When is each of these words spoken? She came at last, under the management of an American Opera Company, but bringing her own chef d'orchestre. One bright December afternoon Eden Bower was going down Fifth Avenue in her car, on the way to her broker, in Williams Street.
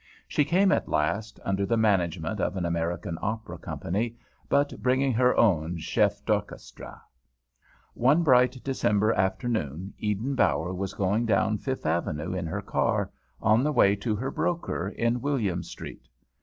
She 0.27 0.43
came 0.45 0.71
at 0.71 0.89
last, 0.89 1.39
under 1.45 1.63
the 1.63 1.77
management 1.77 2.39
of 2.39 2.57
an 2.57 2.65
American 2.65 3.19
Opera 3.21 3.59
Company, 3.59 4.15
but 4.49 4.81
bringing 4.81 5.13
her 5.13 5.37
own 5.37 5.77
chef 5.77 6.25
d'orchestre. 6.25 6.99
One 7.93 8.23
bright 8.23 8.63
December 8.63 9.13
afternoon 9.13 9.93
Eden 9.99 10.33
Bower 10.33 10.73
was 10.73 10.95
going 10.95 11.27
down 11.27 11.59
Fifth 11.59 11.85
Avenue 11.85 12.33
in 12.33 12.47
her 12.47 12.63
car, 12.63 13.11
on 13.39 13.63
the 13.63 13.71
way 13.71 13.95
to 13.97 14.15
her 14.15 14.31
broker, 14.31 14.89
in 14.89 15.21
Williams 15.21 15.69
Street. 15.69 16.07